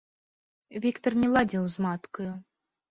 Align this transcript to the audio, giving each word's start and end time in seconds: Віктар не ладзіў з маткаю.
Віктар 0.87 1.13
не 1.25 1.29
ладзіў 1.37 1.63
з 1.77 1.87
маткаю. 1.89 2.33